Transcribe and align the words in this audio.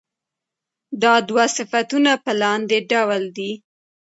دا 1.01 1.13
دوه 1.29 1.45
صفتونه 1.57 2.11
په 2.23 2.31
لاندې 2.41 2.77
ډول 2.91 3.23
دي. 3.37 3.51